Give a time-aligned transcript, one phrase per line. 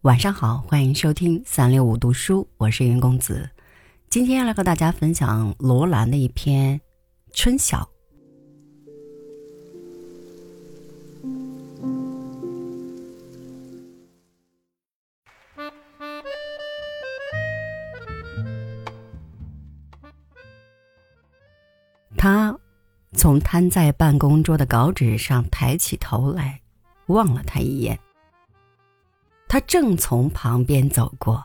[0.00, 3.48] 晚上好，欢迎收听三六五读书，我是云公子。
[4.10, 6.76] 今天要来和大家分享罗兰的一篇
[7.32, 7.78] 《春晓》。
[23.24, 26.60] 从摊在办公桌的稿纸上抬起头来，
[27.06, 27.98] 望了他一眼。
[29.48, 31.42] 他正从旁边走过，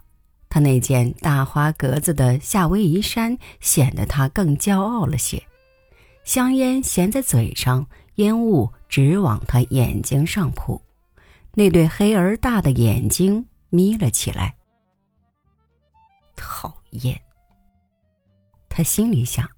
[0.50, 5.42] 他那件大花格子的夏威夷衫显得他更骄傲了些。
[6.26, 10.82] 香烟衔在嘴上，烟雾直往他眼睛上扑，
[11.54, 14.54] 那对黑而大的眼睛眯了起来。
[16.36, 17.18] 讨厌，
[18.68, 19.50] 他心里想。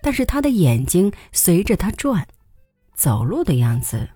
[0.00, 2.26] 但是他的眼睛随着他转，
[2.94, 4.08] 走路的样子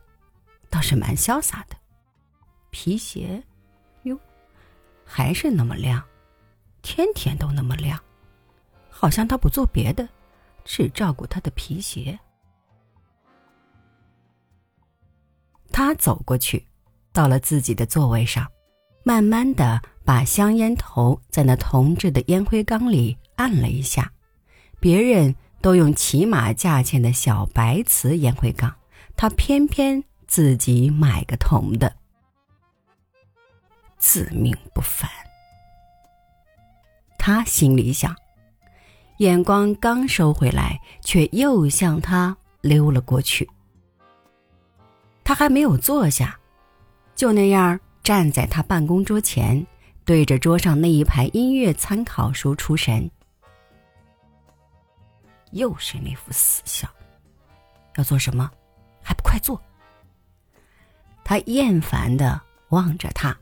[0.71, 1.77] 倒是蛮潇洒的。
[2.71, 3.43] 皮鞋，
[4.05, 4.19] 哟，
[5.05, 6.03] 还是那么亮，
[6.83, 8.01] 天天都那么亮，
[8.89, 10.09] 好像他不做别的，
[10.65, 12.19] 只照顾他的皮鞋。
[15.71, 16.65] 他走过去，
[17.13, 18.47] 到了自己的座位上，
[19.05, 24.11] 慢慢的把香烟头在那铜制的烟灰缸里按了一下，
[24.79, 25.35] 别人。
[25.63, 28.75] 都用起码价钱的小白瓷烟灰缸，
[29.17, 31.95] 他偏偏自己买个铜的，
[33.97, 35.09] 自命不凡。
[37.17, 38.17] 他心里想，
[39.19, 43.49] 眼光刚收回来，却又向他溜了过去。
[45.23, 46.41] 他还没有坐下，
[47.15, 49.65] 就那样站在他办公桌前，
[50.05, 53.09] 对着桌上那一排音乐参考书出神。
[55.53, 56.91] 又是那副死相，
[57.97, 58.51] 要做什么？
[59.03, 59.61] 还不快做！
[61.25, 63.37] 他厌烦的望着他。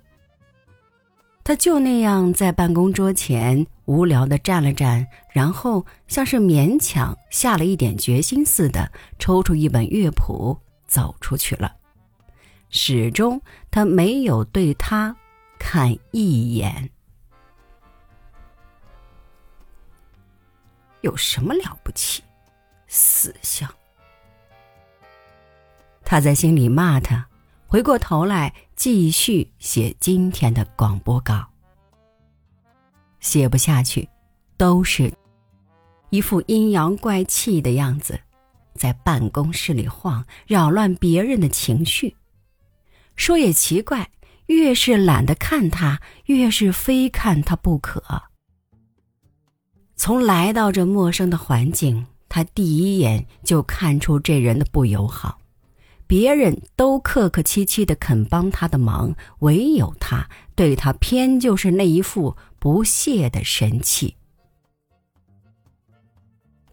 [1.43, 10.57] 他就那样在办公桌前无聊的站了站，然后像是勉强下了一点决心似的，抽出一本乐谱
[10.87, 11.75] 走出去了。
[12.69, 15.17] 始终他没有对他
[15.59, 16.91] 看一眼。
[21.03, 22.23] 有什么了不起？
[22.87, 23.69] 死相！
[26.05, 27.29] 他在心里骂他，
[27.67, 31.47] 回过头来继续写今天的广播稿。
[33.21, 34.09] 写不下去，
[34.57, 35.13] 都是
[36.09, 38.19] 一副阴阳怪气的样子，
[38.75, 42.17] 在办公室里晃，扰乱别人的情绪。
[43.15, 44.11] 说也奇怪，
[44.47, 48.30] 越是懒得看他，越是非看他不可。
[50.01, 55.39] 从来到这陌生的环境，他第一眼就看出这人的不友好。
[56.07, 64.17] 别人都客客气气的肯帮他的忙，唯有他对他偏就是那一副不屑的神气。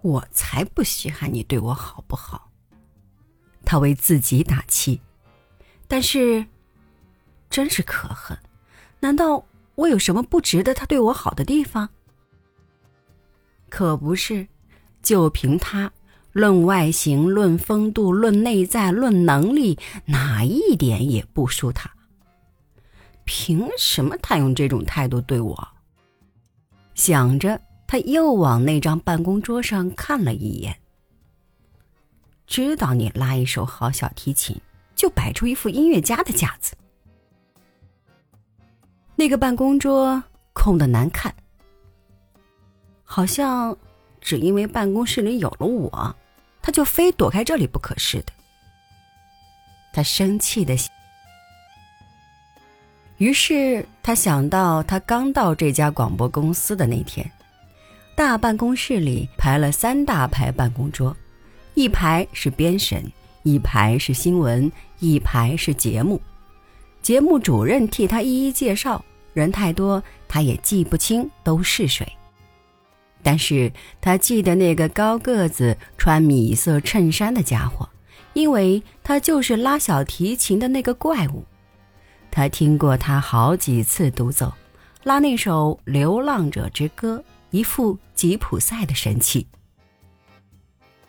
[0.02, 2.50] 我才不稀罕你对我好不好？
[3.66, 5.02] 他为自己打气，
[5.86, 6.46] 但是，
[7.50, 8.38] 真是可恨。
[9.02, 9.44] 难道
[9.76, 11.90] 我有什么不值得他对我好的地方？
[13.70, 14.48] 可不是，
[15.02, 15.92] 就凭他，
[16.32, 21.92] 论外形、论风度、论内在、论能力，哪一点也不输他。
[23.26, 25.68] 凭什么他用这种态度对我？
[26.96, 30.76] 想着，他又往那张办公桌上看了一眼。
[32.46, 34.56] 知道你拉一手好小提琴，
[34.96, 36.74] 就摆出一副音乐家的架子。
[39.18, 40.24] 那个办公桌
[40.54, 41.36] 空的难看。
[43.10, 43.76] 好像
[44.20, 46.16] 只因为办公室里有了我，
[46.62, 48.34] 他就非躲开这里不可似的。
[49.94, 50.76] 他生气的，
[53.18, 57.32] 于是他想到他刚到这家广播公司的那天，
[58.14, 61.16] 大办公室里排了三大排办公桌，
[61.74, 63.10] 一排是编审，
[63.44, 64.70] 一排是新闻，
[65.00, 66.22] 一排是节目。
[67.02, 69.04] 节目主任替他一一介绍，
[69.34, 72.06] 人太多，他也记不清都是谁。
[73.28, 73.70] 但是
[74.00, 77.90] 他记得那个高个子、穿米色衬衫的家伙，
[78.32, 81.44] 因为他就是拉小提琴的那个怪物。
[82.32, 84.54] 他听过他好几次独奏，
[85.04, 87.18] 拉那首《流浪者之歌》，
[87.52, 89.46] 一副吉普赛的神气。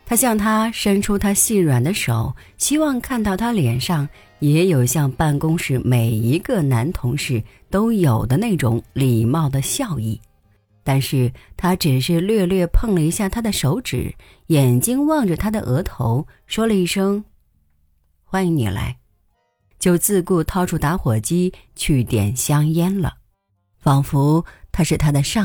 [0.04, 4.08] 他向他伸出他细软的手，希望看到他脸上
[4.40, 10.20] 也有像办公室每一个男同事都有的那种礼貌的笑意。
[10.88, 14.14] 但是他只是略略碰了一下他的手指，
[14.46, 17.26] 眼睛望着他的额头，说了一声
[18.24, 18.96] ：“欢迎你来。”
[19.78, 23.18] 就自顾掏出打火机去点香烟了，
[23.78, 25.44] 仿佛他是他的上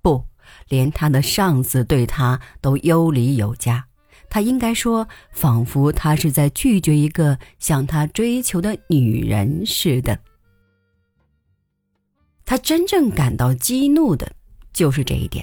[0.00, 0.24] 不，
[0.68, 3.84] 连他的上司对他都有礼有加。
[4.30, 10.20] 他应该说，仿佛他是在拒绝一个向他追求的女人似的。
[12.52, 14.30] 他真正感到激怒的，
[14.74, 15.42] 就是这一点。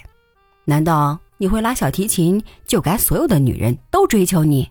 [0.63, 4.69] 难道你会拉小提琴，就该所有的女人都追求你？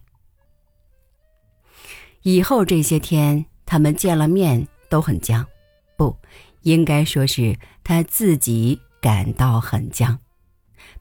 [2.22, 5.44] 以后这些天，他们见了面都很僵，
[5.96, 6.16] 不
[6.62, 10.16] 应该说是他自己感到很僵。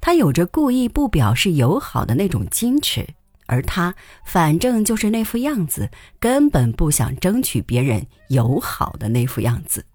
[0.02, 3.08] 他有着故意不表示友好的那种矜持，
[3.46, 3.94] 而他
[4.26, 9.86] 反正就是那副样子，根本不想争取别人友好的那副样子。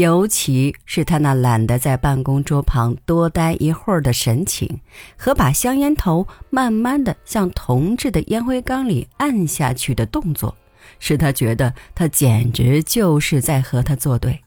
[0.00, 4.80] 尤其是他那懒得在办公桌旁多待一会儿的神情，
[5.14, 10.56] 和把香烟头慢慢的向同志的烟灰缸里按下去的动作，
[10.98, 14.42] 使他觉得他简直就是在和他作对。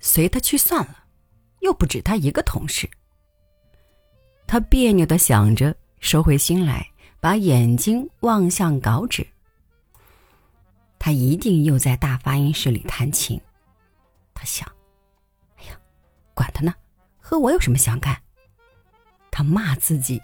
[0.00, 1.04] 随他去算了，
[1.60, 2.88] 又不止他一个同事。
[4.46, 6.88] 他别扭的想着，收回心来，
[7.20, 9.26] 把眼睛望向稿纸。
[10.98, 13.38] 他一定又在大发音室里弹琴。
[14.36, 14.70] 他想
[15.58, 15.76] ：“哎呀，
[16.34, 16.74] 管他呢，
[17.18, 18.16] 和我有什么相干？”
[19.32, 20.20] 他骂自己。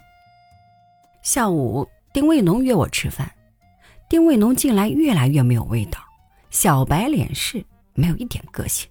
[1.23, 3.29] 下午，丁卫农约我吃饭，
[4.07, 5.99] 丁卫农近来越来越没有味道，
[6.49, 8.89] 小白脸式，没有一点个性，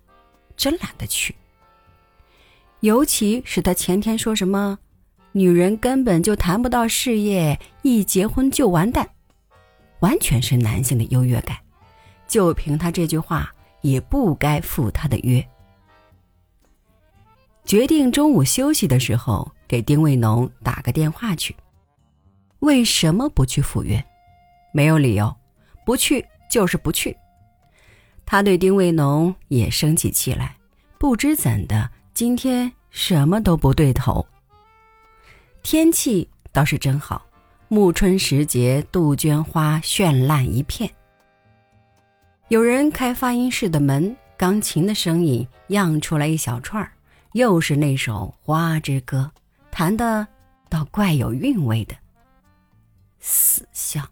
[0.56, 1.34] 真懒得去。
[2.80, 4.78] 尤其是他前天说什么
[5.30, 9.08] “女人根本就谈不到事业，一结婚就完蛋”，
[10.00, 11.56] 完全是男性的优越感。
[12.26, 13.54] 就凭他这句话。
[13.82, 15.46] 也不该赴他的约。
[17.64, 21.55] 决定中午休息的时候给丁卫农打个电话去。
[22.58, 24.02] 为什么不去赴约？
[24.73, 25.34] 没有理由，
[25.84, 27.17] 不去就是不去。
[28.25, 30.56] 他对丁卫农也生起气来，
[30.99, 34.25] 不知怎的，今天什么都不对头。
[35.62, 37.25] 天气倒是真好，
[37.69, 40.90] 暮春时节，杜鹃花绚烂一片。
[42.52, 46.93] 有人开发音室的门，钢琴的声音漾出来一小串儿，
[47.32, 49.32] 又是那首《花之歌》，
[49.70, 50.28] 弹的
[50.69, 51.94] 倒怪有韵味的。
[53.20, 54.06] 死相。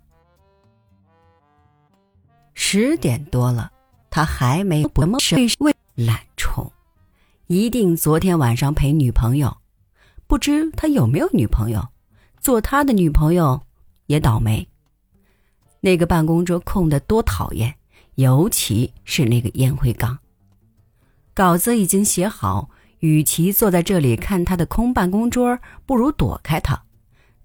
[2.54, 3.70] 十点多了，
[4.08, 5.46] 他还没不么睡，
[5.94, 6.66] 懒虫，
[7.46, 9.54] 一定昨天晚上陪女朋友，
[10.26, 11.86] 不知他有没有女朋友，
[12.40, 13.60] 做他的女朋友
[14.06, 14.66] 也倒霉。
[15.80, 17.76] 那个办公桌空的多讨厌。
[18.16, 20.18] 尤其是那个烟灰缸。
[21.32, 26.82] 稿子已经写好，与其坐在这里看他的空办公桌，不如躲开他，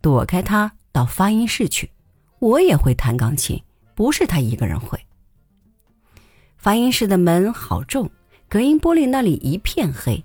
[0.01, 1.91] 躲开他到发音室去。
[2.39, 3.62] 我也会弹钢琴，
[3.95, 5.00] 不是他一个人会。
[6.57, 8.09] 发音室的门好重，
[8.50, 10.23] 隔音玻璃那里一片黑。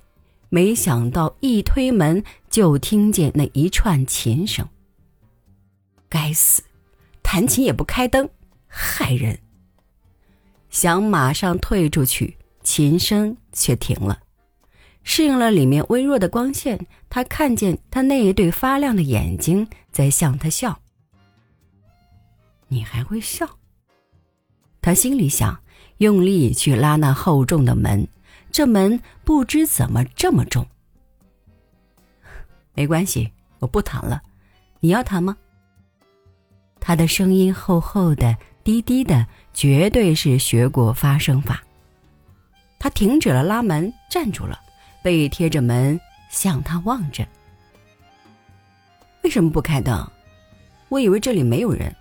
[0.49, 4.67] 没想到一推门就听见那一串琴声。
[6.09, 6.65] 该死，
[7.23, 8.29] 弹琴也不开灯，
[8.67, 9.39] 害人。
[10.71, 14.21] 想马上退出去，琴声却停了。
[15.03, 20.81] 适应了里面微弱的光线，他看见他那一对发亮的眼睛在向他笑。
[22.69, 23.49] 你还会笑？
[24.81, 25.61] 他心里想，
[25.99, 28.07] 用力去拉那厚重的门，
[28.53, 30.65] 这门不知怎么这么重。
[32.75, 34.23] 没关系，我不弹了。
[34.79, 35.37] 你要弹吗？
[36.79, 38.37] 他的声音厚厚的。
[38.63, 39.27] 低低的，
[39.61, 41.63] 绝对是学过发声法。
[42.79, 44.59] 他停止了拉门，站住了，
[45.03, 46.01] 背贴着门
[46.31, 47.29] 向他望着。
[49.23, 50.11] 为什么不开灯？
[50.89, 51.95] 我以为这里没有人。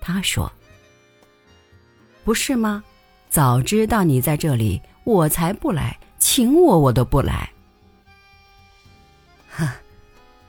[0.00, 0.52] 他说
[2.22, 2.84] ：“不是吗？
[3.28, 7.50] 早知道你在这里，我才不来，请我我都不来。”
[9.50, 9.74] 哈，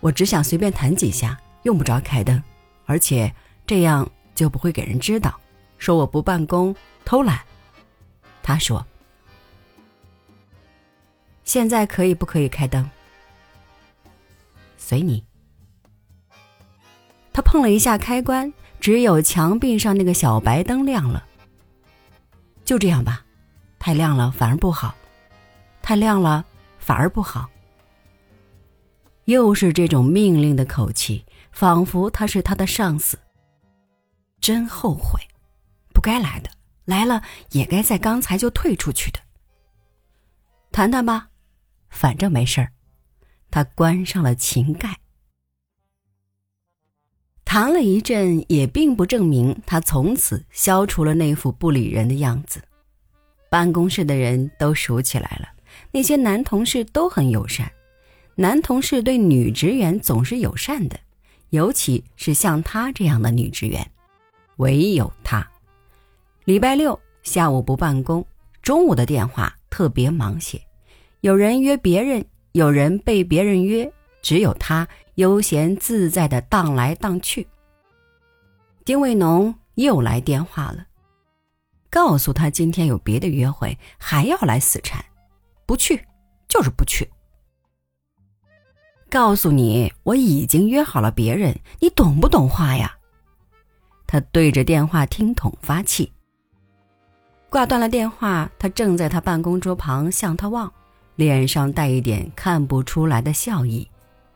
[0.01, 2.39] 我只想随便弹几下，用不着开灯，
[2.86, 3.34] 而且。
[3.67, 5.39] 这样就不会给人知道，
[5.77, 7.39] 说我不办公偷懒。
[8.44, 8.86] 他说
[11.44, 12.88] ：“现在可以不可以开灯？
[14.77, 15.24] 随你。”
[17.34, 21.25] 他碰了一下开关，只有墙壁上那个小白灯亮了。
[22.63, 23.25] 就这样吧，
[23.80, 24.94] 太亮了反而不好，
[25.82, 26.46] 太亮了
[26.77, 27.50] 反而不好。
[29.25, 33.18] 又是这种命令的口气，仿佛他是他的上司。
[34.46, 35.20] 真后悔，
[35.92, 36.52] 不该来的，
[36.86, 39.20] 来了也该在刚才就退出去的。
[40.72, 41.30] 谈谈吧，
[41.90, 42.72] 反正没事儿。
[43.50, 45.00] 他关上了琴盖。
[47.44, 52.62] 谈了一阵，也并不证明他从此消除了那副不理人的样子。
[53.50, 55.50] 办公室的人都熟起来了，
[55.90, 57.72] 那些男同事都很友善。
[58.36, 61.00] 男同事对女职员总是友善的，
[61.50, 63.90] 尤其是像她这样的女职员。
[64.58, 65.46] 唯有他，
[66.46, 68.26] 礼拜六下午不办公，
[68.62, 70.62] 中午的电话特别忙些。
[71.22, 77.46] 有人约别人，有人被别人约，只有他悠闲自在的荡来荡去。
[78.86, 80.86] 丁卫农又来电话了，
[81.90, 85.04] 告诉他今天有别的约会，还要来死缠，
[85.66, 86.06] 不去
[86.48, 87.10] 就是不去。
[89.10, 92.95] 告诉你，我已经约好了别人，你懂不懂话呀？
[94.08, 96.12] 他对着电话听筒发气。
[97.50, 100.72] 挂断了电话，他正在他办公桌旁向他望，
[101.16, 103.90] 脸上带一点看不出来的笑意，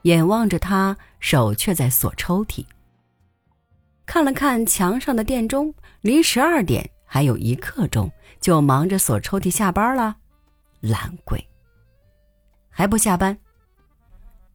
[0.04, 2.66] 眼望着他，手却在锁抽屉。
[4.06, 8.10] 看了看墙上的电钟，离十二点还有一刻钟，
[8.40, 10.16] 就忙着锁抽屉下班了。
[10.80, 11.46] 懒鬼，
[12.70, 13.38] 还不下班？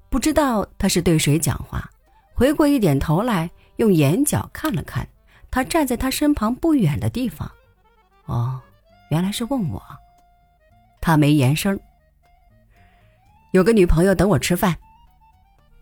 [0.08, 1.90] 不知道他是对谁讲话，
[2.34, 5.06] 回过一点头来，用眼角看了看
[5.50, 7.50] 他站在他身旁不远的地方。
[8.26, 8.60] 哦，
[9.10, 9.82] 原来是问我。
[11.00, 11.78] 他没言声。
[13.52, 14.76] 有个女朋友等我吃饭。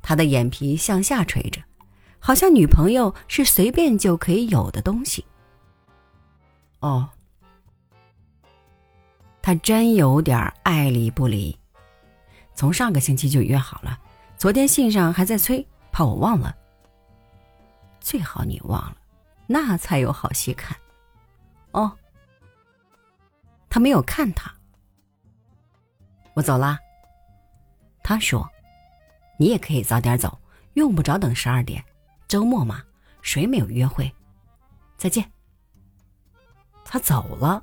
[0.02, 1.62] 他的眼皮向下垂着，
[2.18, 5.24] 好像女朋友是随便就可以有的东西。
[6.80, 7.08] 哦，
[9.40, 11.56] 他真有点爱理不理。
[12.54, 13.98] 从上个星期就约好了。
[14.36, 16.54] 昨天信上还在催，怕我忘了。
[18.02, 18.96] 最好你忘了，
[19.46, 20.76] 那才有好戏看。
[21.70, 21.96] 哦，
[23.70, 24.52] 他没有看他。
[26.34, 26.78] 我走啦。
[28.02, 28.46] 他说
[29.38, 30.38] ：“你也可以早点走，
[30.74, 31.82] 用不着等十二点。
[32.26, 32.82] 周末嘛，
[33.22, 34.12] 谁没有约会？”
[34.98, 35.30] 再见。
[36.84, 37.62] 他走了。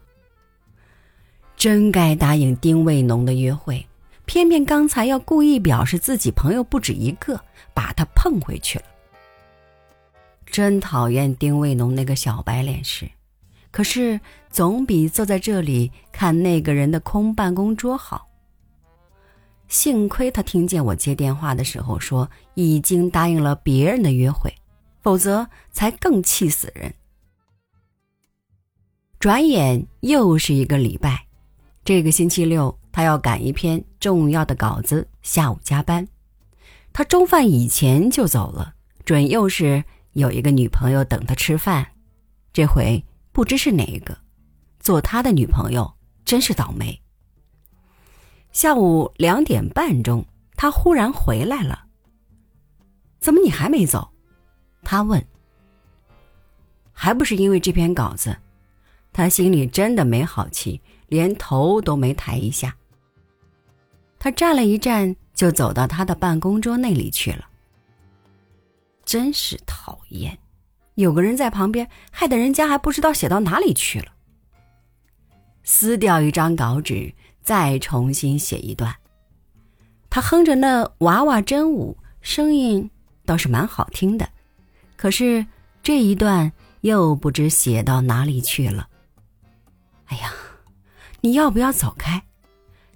[1.57, 3.85] 真该答应丁卫农的约会。
[4.25, 7.43] 偏偏刚才要故意表示自己朋友不止一个，
[7.73, 8.85] 把他碰回去了。
[10.51, 13.09] 真讨厌丁卫农那个小白脸时，
[13.71, 18.27] 可是总比坐在这里看那个人的空办公桌好。
[19.67, 24.53] 幸亏他听见我接电话的时候说已经答应了别人的约会，
[25.01, 26.93] 否则才更气死人。
[29.19, 31.25] 转眼又是一个礼拜，
[31.83, 32.75] 这个星期六。
[32.91, 36.05] 他要赶一篇重要的稿子，下午加班。
[36.91, 38.73] 他中饭以前就走了，
[39.05, 41.85] 准又是有一个女朋友等他吃饭。
[42.51, 44.17] 这回不知是哪一个，
[44.79, 45.93] 做他的女朋友
[46.25, 46.99] 真是倒霉。
[48.51, 50.25] 下午两点半钟，
[50.55, 51.85] 他忽然回来了。
[53.19, 54.09] 怎么你还没走？
[54.83, 55.23] 他问。
[56.91, 58.35] 还不是因为这篇稿子，
[59.13, 62.75] 他心里真的没好气，连头都没抬一下。
[64.17, 67.47] 他站了一站，就走到他的办公桌那里去了。
[69.09, 70.37] 真是讨厌，
[70.93, 74.05] 有个人在旁边，害得人家还不知道写到哪里去了。
[75.63, 77.11] 撕掉一张稿纸，
[77.41, 78.95] 再重新写一段。
[80.11, 82.87] 他哼着那娃娃真舞，声音
[83.25, 84.29] 倒是蛮好听的。
[84.95, 85.43] 可是
[85.81, 86.51] 这一段
[86.81, 88.87] 又不知写到哪里去了。
[90.05, 90.31] 哎呀，
[91.21, 92.21] 你要不要走开？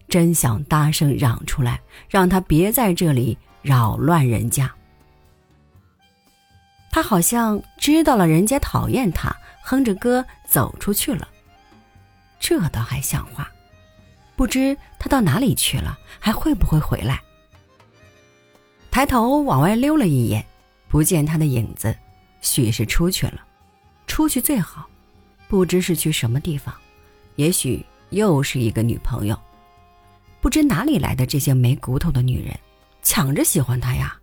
[0.08, 4.72] 真想大声嚷出来，让他别在这里扰乱人家。
[6.93, 11.27] 他好像知道了人家讨厌他，哼着歌走出去了。
[12.39, 13.51] 这倒还像话。
[14.35, 17.19] 不知他到哪里去了，还会不会回来？
[18.91, 20.45] 抬头往外溜了一眼，
[20.88, 21.97] 不见他的影子，
[22.41, 23.43] 许是出去了。
[24.05, 24.88] 出去最好，
[25.47, 26.75] 不知是去什么地方，
[27.38, 29.35] 也许又是一个女朋友。
[30.39, 32.55] 不知哪里来的这些没骨头的女人，
[33.01, 34.15] 抢着喜欢他呀！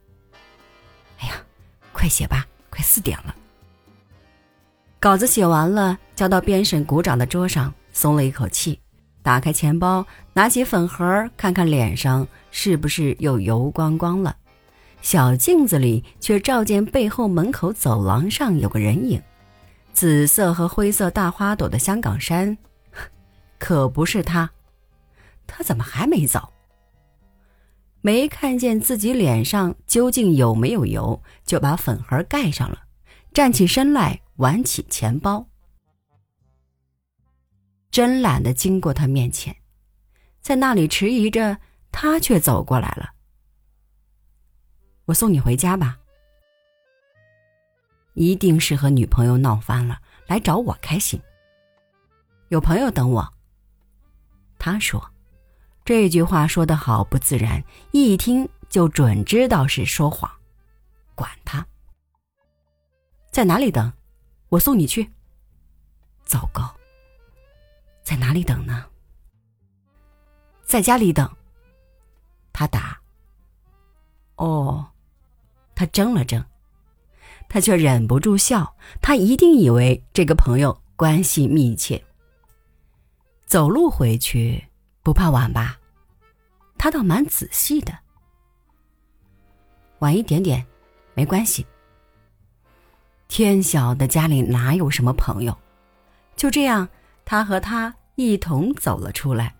[1.18, 1.34] 哎呀，
[1.92, 2.46] 快写吧，
[2.80, 3.34] 快四点了。
[4.98, 8.80] 稿子写完了，交到编审股长的桌上，松了一口气。
[9.22, 14.34] 打开钱包，拿起粉盒，看看脸上是不是又油光光了。
[15.02, 19.22] 小镜子里却照见背后门口走廊上有个人影，
[19.92, 22.56] 紫色和灰色大花朵的香港衫，
[23.60, 24.50] 可不是他。
[25.46, 26.50] 他怎么还没走？
[28.02, 32.84] 没看见自己脸上究竟有没有油，就把粉盒盖上了，
[33.32, 35.46] 站起身来挽起钱包。
[37.90, 39.54] 真懒得经过他面前，
[40.40, 41.58] 在那里迟疑着，
[41.92, 43.10] 他却走过来了。
[45.06, 45.98] 我送你回家吧。
[48.14, 51.20] 一定是和女朋友闹翻了，来找我开心。
[52.48, 53.28] 有朋友等我。
[54.58, 55.12] 他说，
[55.84, 60.30] 这句话说的好不自然，一听就准知道是说谎。
[61.14, 61.66] 管他，
[63.30, 63.92] 在哪里等？
[64.48, 65.10] 我送你去。
[66.24, 66.74] 糟糕，
[68.02, 68.86] 在哪里等呢？
[70.64, 71.28] 在家里等。
[72.52, 73.00] 他答。
[74.36, 74.86] 哦，
[75.74, 76.44] 他怔了怔，
[77.48, 78.76] 他却忍不住笑。
[79.02, 82.02] 他一定以为这个朋友关系密切。
[83.46, 84.64] 走路回去
[85.02, 85.78] 不怕晚吧？
[86.78, 87.98] 他倒蛮仔细的。
[89.98, 90.66] 晚一点点，
[91.14, 91.66] 没关系。
[93.28, 95.56] 天晓得家里哪有什么朋友？
[96.36, 96.88] 就这样，
[97.24, 99.54] 他和他一同走了出来。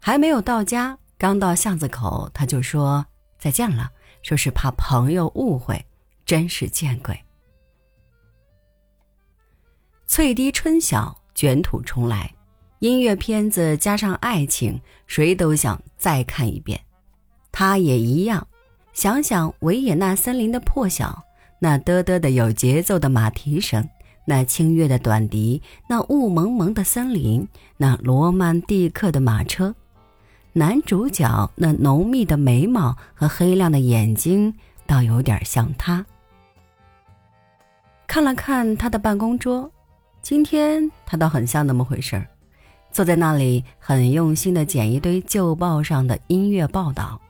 [0.00, 3.04] 还没有到家，刚到巷子口，他就说。
[3.38, 3.90] 再见了，
[4.22, 5.84] 说是怕朋友误会，
[6.24, 7.20] 真是见鬼。
[10.06, 12.32] 翠堤春晓，卷土重来，
[12.82, 16.80] 音乐片子加上爱情，谁都想再看一遍。
[17.52, 18.44] 他也一样，
[18.92, 21.22] 想想维也纳森林的破晓，
[21.60, 23.88] 那嘚嘚的有节奏的马蹄声，
[24.24, 27.46] 那清越的短笛，那雾蒙蒙的森林，
[27.76, 29.72] 那罗曼蒂克的马车。
[30.52, 34.52] 男主角那浓密的眉毛和黑亮的眼睛，
[34.88, 36.04] 倒有点像他。
[38.08, 39.70] 看了看他的办公桌，
[40.20, 42.26] 今天他倒很像那么回事儿，
[42.92, 47.20] 坐在那里很用心的剪一堆旧报上的音乐报道。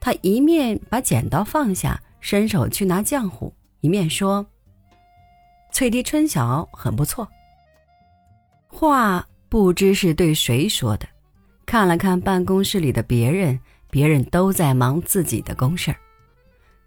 [0.00, 4.44] 他一面把剪刀放下，伸手去拿浆糊，一面说
[5.72, 7.26] ：“翠堤春晓很不错。”
[8.68, 11.06] 话不知是对谁说的。
[11.64, 13.58] 看了看办公室里的别人，
[13.90, 15.96] 别人都在忙自己的公事儿，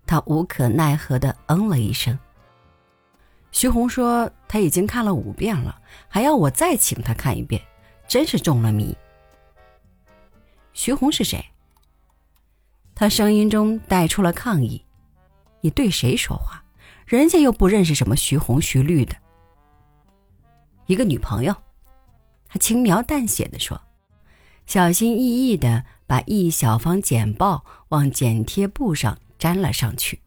[0.05, 2.17] 他无可奈何的嗯了一声。
[3.51, 7.59] 徐红说他已经看了五遍了，还要我再请他看一遍，
[8.07, 8.95] 真是中了迷。
[10.73, 11.43] 徐红是谁？
[12.95, 14.83] 他声音中带出了抗议
[15.61, 16.63] ：“你对谁说话？
[17.05, 19.15] 人家又不认识什么徐红、徐绿的。”
[20.87, 21.55] 一个女朋友，
[22.47, 23.81] 他轻描淡写的说。
[24.65, 30.19] 小心翼翼的把一小方剪报往剪贴簿上粘了上去。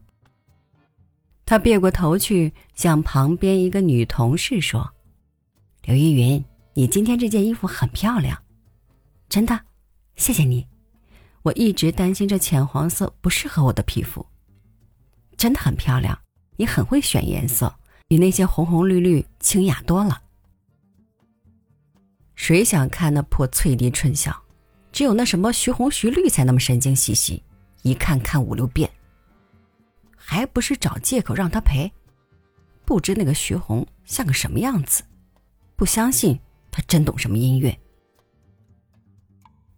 [1.45, 4.93] 他别过头去，向旁边一个女同事说
[5.85, 6.43] ：“刘依云，
[6.81, 8.43] 你今天这件衣服很漂亮，
[9.29, 9.67] 真的，
[10.17, 10.67] 谢谢你。
[11.43, 14.25] 我一直担心这浅黄色不适合我的皮肤，
[15.37, 16.19] 真的很漂亮。
[16.57, 17.71] 你很会选颜色，
[18.09, 20.23] 比那些红红绿绿清雅多了。”
[22.35, 24.43] 谁想看那破翠堤春晓？
[24.91, 27.43] 只有那什么徐红、徐绿才那么神经兮兮，
[27.83, 28.91] 一看看五六遍，
[30.17, 31.93] 还不是找借口让他赔？
[32.87, 35.03] 不知那个徐红像个什么样子？
[35.77, 37.77] 不相信他真懂什么音乐。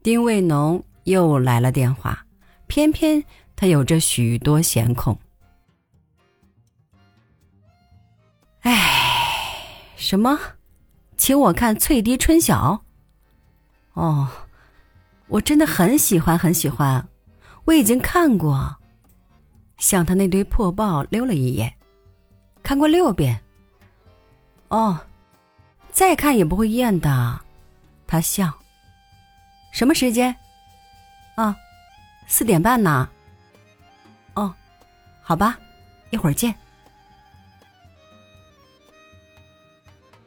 [0.02, 2.26] 丁卫农又来了电话，
[2.66, 3.22] 偏偏
[3.54, 5.18] 他有着许多闲空。
[8.60, 8.74] 哎，
[9.96, 10.38] 什么？
[11.16, 12.82] 请我看《翠堤春晓》。
[14.00, 14.28] 哦，
[15.28, 17.08] 我真的很喜欢，很喜欢。
[17.64, 18.76] 我已经看过，
[19.78, 21.72] 向他那堆破报溜了一眼，
[22.62, 23.40] 看过六遍。
[24.68, 24.98] 哦，
[25.92, 27.40] 再看也不会厌的。
[28.06, 28.52] 他笑。
[29.70, 30.34] 什么时间？
[31.36, 31.56] 啊，
[32.26, 33.08] 四点半呢。
[34.34, 34.54] 哦，
[35.22, 35.58] 好吧，
[36.10, 36.54] 一会儿见。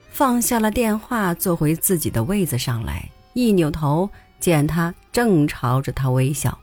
[0.10, 6.58] 放下了电话，坐回自己的位子上来，一扭头见他正朝着他微笑。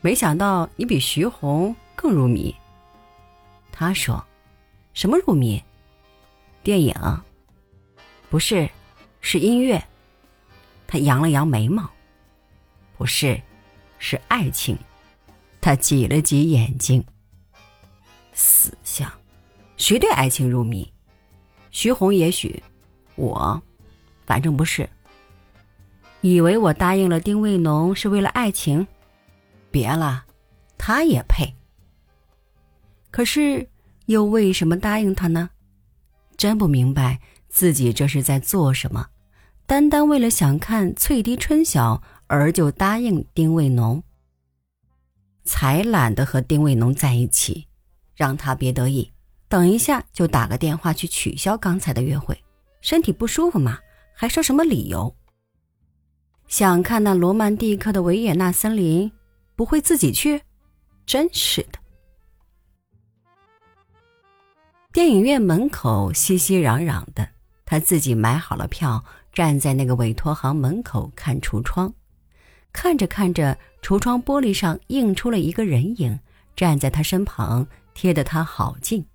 [0.00, 2.54] 没想到你比徐红更入迷。
[3.72, 4.24] 他说
[4.94, 5.62] ：“什么入迷？
[6.62, 6.94] 电影？
[8.28, 8.68] 不是，
[9.20, 9.82] 是音乐。”
[10.86, 11.88] 他扬了扬眉毛。
[12.96, 13.40] 不是，
[13.98, 14.76] 是爱情。
[15.60, 17.04] 他挤了挤眼睛。
[18.32, 19.10] 死相，
[19.76, 20.90] 谁对爱情入迷？
[21.70, 22.62] 徐红也许，
[23.16, 23.62] 我，
[24.26, 24.88] 反正不是。
[26.22, 28.86] 以为我答应了丁卫农是为了爱情，
[29.70, 30.24] 别了，
[30.76, 31.54] 他也配。
[33.10, 33.68] 可是
[34.06, 35.50] 又为什么答应他呢？
[36.40, 39.08] 真不明白自己这是在做什么，
[39.66, 41.96] 单单为了想看《翠堤春晓》
[42.28, 44.02] 而就答应丁卫农，
[45.44, 47.66] 才懒得和丁卫农在一起，
[48.14, 49.12] 让他别得意。
[49.50, 52.34] 等一下，就打个电话去取消刚才的约会。
[52.80, 53.78] 身体不舒服嘛，
[54.14, 55.14] 还说什么理由？
[56.48, 59.12] 想看那罗曼蒂克的维也纳森林，
[59.54, 60.40] 不会自己去？
[61.04, 61.79] 真是的。
[64.92, 67.28] 电影院门口熙熙攘攘的，
[67.64, 71.94] 他自己买好了票，站在那个委托行门口看橱窗，
[72.72, 76.18] 看着看着，橱窗玻璃上映出了一个人影，
[76.56, 79.06] 站在他身旁，贴得他好近。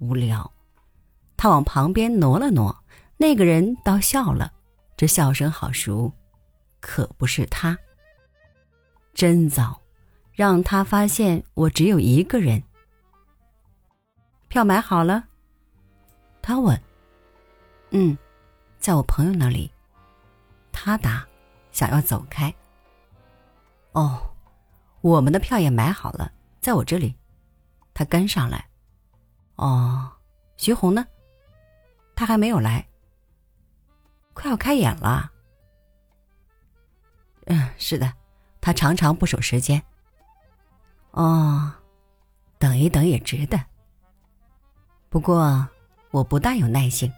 [0.00, 0.52] 无聊，
[1.34, 2.84] 他往旁边挪了挪，
[3.16, 4.52] 那个人倒笑了，
[4.98, 6.12] 这笑声好熟，
[6.80, 7.78] 可不是他。
[9.14, 9.80] 真糟，
[10.34, 12.62] 让他发现我只有一个人。
[14.54, 15.24] 票买好了？
[16.40, 16.80] 他问。
[17.90, 18.16] 嗯，
[18.78, 19.68] 在我朋友那里。
[20.70, 21.26] 他答，
[21.72, 22.54] 想要走开。
[23.94, 24.32] 哦，
[25.00, 27.16] 我们的票也买好了，在我这里。
[27.92, 28.64] 他跟上来。
[29.56, 30.12] 哦，
[30.56, 31.04] 徐红呢？
[32.14, 32.86] 他还没有来。
[34.34, 35.32] 快要开演了。
[37.46, 38.14] 嗯，是的，
[38.60, 39.82] 他常常不守时间。
[41.10, 41.72] 哦，
[42.56, 43.60] 等一等也值得。
[45.14, 45.64] 不过
[46.10, 47.08] 我不大有耐性。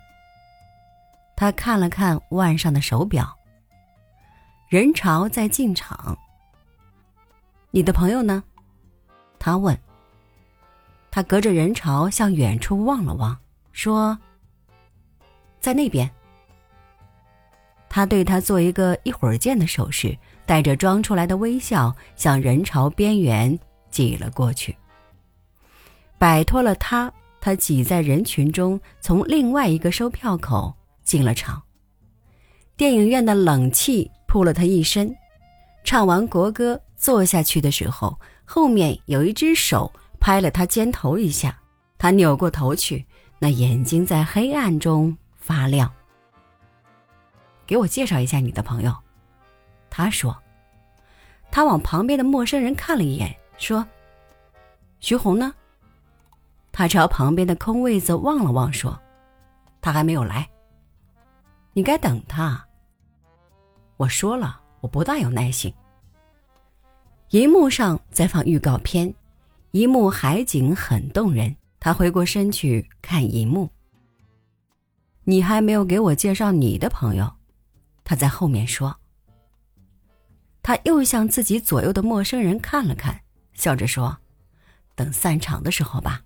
[1.34, 3.34] 他看了看腕上的手表。
[4.68, 6.14] 人潮在进场。
[7.70, 8.44] 你的朋友呢？
[9.38, 9.74] 他问。
[11.10, 13.34] 他隔着人潮向远处望了望，
[13.72, 14.18] 说
[15.58, 16.10] ：“在那边。”
[17.88, 24.76] 他对他做一个一会儿见的手势，带着装出来的微笑，向人潮边缘挤了过去。
[26.18, 27.10] 摆脱了他，
[27.46, 31.62] 他挤在人群中，从另外一个售票口进了场。
[32.76, 35.16] 电影院的冷气扑了他一身。
[35.84, 39.92] 唱完国歌，坐下去的时候，后面有一只手。
[40.18, 41.56] 拍了他肩头一下，
[41.96, 43.06] 他扭过头去，
[43.38, 45.88] 那眼睛在黑暗中发亮。
[47.64, 48.92] 给我介绍一下你的朋友，
[49.88, 50.36] 他说。
[51.52, 53.86] 他往旁边的陌生人看了一眼，说
[54.98, 55.54] ：“徐红呢？”
[56.78, 59.00] 他朝旁边的空位子望了望，说
[59.80, 60.46] ：“他还没有来。
[61.72, 62.62] 你该等他。”
[63.96, 65.72] 我说了，我不大有耐心。
[67.30, 69.14] 银幕上在放预告片。
[69.70, 73.70] 一幕海景很动人，他回过身去看银幕。
[75.24, 77.32] 你还没有给我介绍你的朋友，
[78.04, 78.94] 他在后面说。
[80.62, 83.18] 他又向自己左右的陌生人看了看，
[83.54, 84.18] 笑着说
[84.94, 86.20] ：“等散场的时候吧。”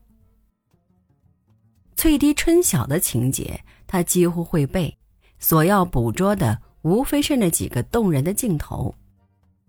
[2.01, 4.97] 翠堤春晓的情节，他几乎会背，
[5.39, 8.95] 所要捕捉的无非是那几个动人的镜头。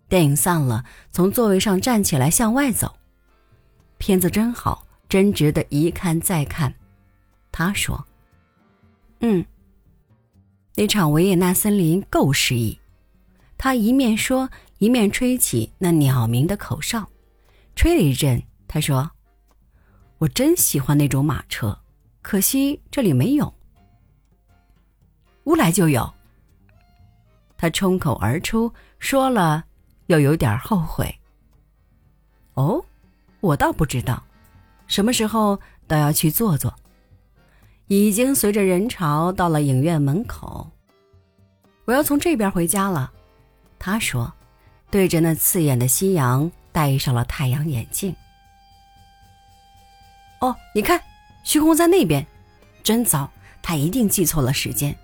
[0.07, 2.95] 电影散了，从座位上站起来向外走。
[3.97, 6.73] 片子真好，真值得一看再看。
[7.51, 8.05] 他说
[9.19, 9.45] ：“嗯，
[10.75, 12.79] 那场维也纳森林够诗意。”
[13.59, 17.09] 他一面说，一面吹起那鸟鸣的口哨，
[17.75, 18.41] 吹了一阵。
[18.69, 19.11] 他说
[20.19, 21.77] ：“我真喜欢那种马车，
[22.21, 23.53] 可惜这里没有。
[25.45, 26.11] 乌来就有。”
[27.57, 29.63] 他冲口而出，说了，
[30.07, 31.13] 又有点后悔。
[32.53, 32.83] 哦。
[33.39, 34.23] 我倒不知道，
[34.85, 36.71] 什么时候倒要去坐坐。
[37.87, 40.69] 已经随着人潮到了影院门口。
[41.85, 43.11] 我要从这边回家了，
[43.79, 44.31] 他说，
[44.91, 48.15] 对着那刺眼的夕阳戴上了太阳眼镜。
[50.39, 51.01] 哦，你看，
[51.43, 52.25] 徐红在那边，
[52.83, 53.29] 真糟，
[53.61, 54.95] 他一定记错了时间。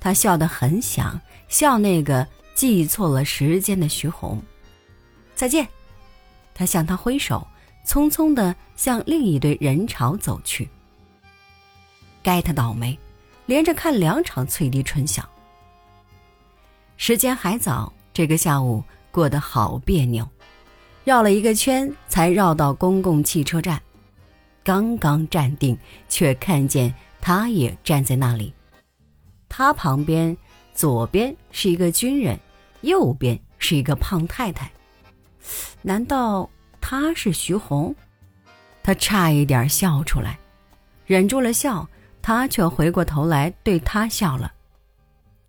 [0.00, 4.42] 他笑得很响，笑那个记错了时间的徐红。
[5.34, 5.66] 再见，
[6.54, 7.46] 他向他挥手。
[7.86, 10.66] 匆匆地向另一堆人潮走去。
[12.22, 12.98] 该他倒霉，
[13.44, 15.22] 连着看两场翠堤春晓。
[16.96, 20.26] 时间还早，这个下午过得好别扭，
[21.04, 23.78] 绕了一个圈才绕到公共汽车站。
[24.64, 28.52] 刚刚站定，却看见他也站在那里。
[29.48, 30.36] 他旁边，
[30.72, 32.36] 左边是一个军人，
[32.80, 34.72] 右边是一个胖太太。
[35.82, 36.50] 难道？
[36.80, 37.94] 他是徐红，
[38.82, 40.38] 他差一点笑出来，
[41.06, 41.88] 忍住了笑，
[42.20, 44.52] 他却回过头来对他笑了。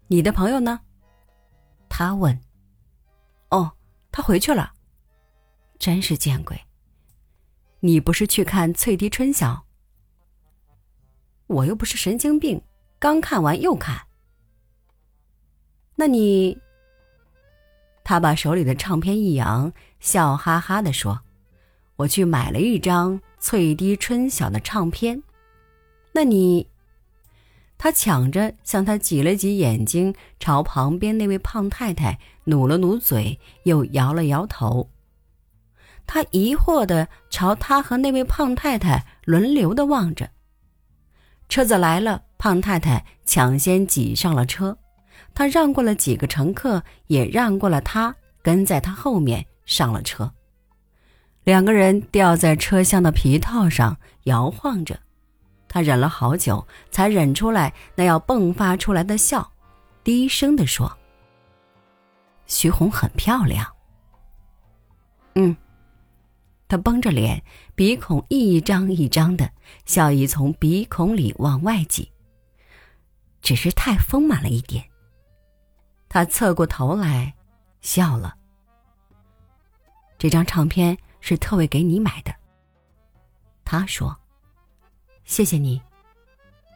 [0.07, 0.79] 你的朋友呢？
[1.89, 2.39] 他问。
[3.49, 3.69] 哦，
[4.13, 4.71] 他回去了。
[5.77, 6.57] 真是见鬼！
[7.85, 9.53] 你不是去看《翠堤春晓》？
[11.45, 12.59] 我又不是神经病，
[12.97, 14.07] 刚看完又看。
[15.93, 16.57] 那你？
[18.03, 21.21] 他把手里的唱片一扬，笑哈哈的说。
[21.97, 25.21] 我去买了一张《翠堤春晓》的唱片，
[26.11, 26.67] 那你？
[27.77, 34.89] 他抢着向他挤了挤眼睛，朝旁边那位胖太太努了努嘴，又摇了摇头。
[36.07, 40.29] 他疑惑的朝他和那位胖太太轮流的望着，
[41.49, 44.77] 车子来了，胖太太抢先挤上了车，
[45.33, 50.31] 他让过了几个乘客，也让过了他，跟在他后面上了车。
[51.43, 54.99] 两个人吊在车厢的皮套上摇晃着，
[55.67, 59.51] 他忍了好久，才忍出来那要迸发出来的笑，
[60.03, 60.97] 低声地说
[62.47, 63.67] ：“徐红很漂亮。”
[65.35, 65.55] 嗯。
[66.67, 67.43] 他绷着脸，
[67.75, 69.51] 鼻孔一张一张的，
[69.85, 72.11] 笑意从鼻孔里往外挤。
[73.41, 74.83] 只是太丰满了一点。
[76.09, 77.35] 他侧过头来，
[77.81, 78.35] 笑了。
[80.17, 82.33] 这张唱片是特为给你买的。
[83.63, 84.17] 他说
[85.25, 85.79] ：“谢谢你。”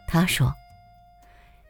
[0.08, 0.54] 他说：“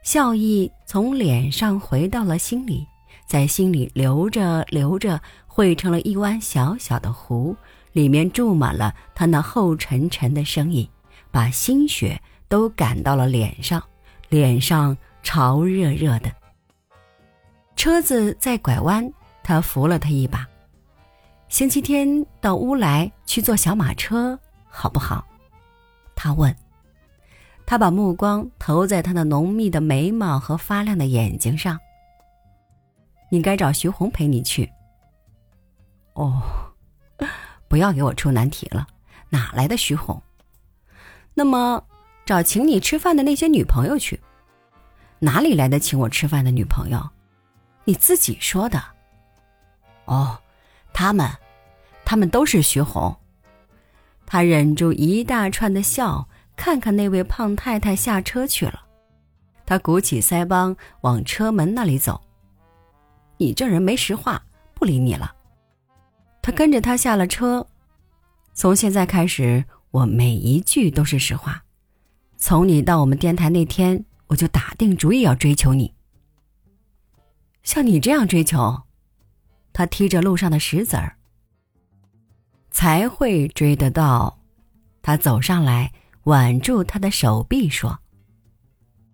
[0.03, 2.85] 笑意从脸上回到了心里，
[3.25, 7.55] 在心里流着流着，汇成了一湾小小的湖。”
[7.99, 10.89] 里面注满了他那厚沉沉的声音，
[11.31, 13.83] 把心血都赶到了脸上，
[14.29, 16.31] 脸上潮热热的。
[17.75, 19.11] 车子在拐弯，
[19.43, 20.47] 他扶了他一把。
[21.49, 25.27] 星期天到乌来去坐小马车，好不好？
[26.15, 26.55] 他问。
[27.65, 31.77] 他把目光投在他那浓密的眉毛和发亮的眼睛上。
[33.29, 34.71] 你该找徐红陪你去。
[36.13, 36.41] 哦。
[37.69, 38.85] 不要给我出难题了，
[39.29, 40.21] 哪来的徐红？
[41.33, 41.81] 那么
[42.25, 44.19] 找请你吃饭的那些女朋友去，
[45.19, 47.09] 哪里来的请我吃饭的女朋友？
[47.85, 48.83] 你自己说的。
[50.05, 50.37] 哦，
[50.91, 51.29] 他们，
[52.03, 53.15] 他们都是徐红。
[54.25, 58.83] 他忍住一大串的笑，看看那位胖太太下车去了。
[59.65, 62.19] 他鼓起腮帮往车门那里走。
[63.37, 64.41] 你这人没实话，
[64.73, 65.33] 不理你了。
[66.49, 67.67] 他跟着他下了车。
[68.55, 71.63] 从现在开始，我每一句都是实话。
[72.37, 75.93] 从你到我们电台那天，我就打定主意要追求你。
[77.61, 78.81] 像你这样追求，
[79.71, 81.17] 他踢着路上的石子儿，
[82.71, 84.39] 才会追得到。
[85.03, 87.99] 他走上来，挽住他的手臂，说：“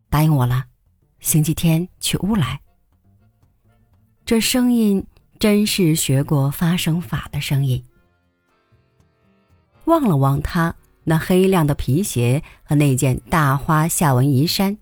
[0.10, 0.68] 答应我了，
[1.20, 2.62] 星期天去乌来。”
[4.24, 5.06] 这声音。
[5.40, 7.84] 真是学过发声法的声音。
[9.86, 14.78] 望了望他那黑亮的皮鞋和那件大花下纹衣衫，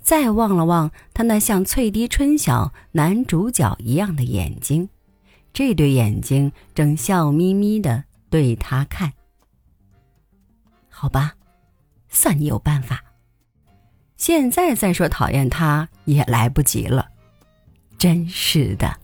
[0.00, 4.88] 再望了望他那像翠堤春晓男主角一样的眼睛，
[5.52, 9.12] 这对眼睛正笑眯眯的对他看。
[10.88, 11.34] 好吧，
[12.08, 13.02] 算你有办法。
[14.16, 17.10] 现在再说讨厌他也来不及了，
[17.98, 18.98] 真是的。